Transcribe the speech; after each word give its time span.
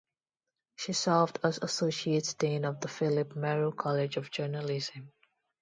She 0.77 0.93
served 0.93 1.37
as 1.43 1.59
associate 1.59 2.33
dean 2.39 2.65
of 2.65 2.79
the 2.81 2.87
Philip 2.87 3.35
Merrill 3.35 3.71
College 3.71 4.17
of 4.17 4.31
Journalism. 4.31 5.11